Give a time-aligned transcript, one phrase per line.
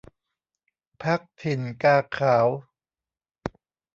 [1.03, 2.47] พรรคถิ่นกาขาว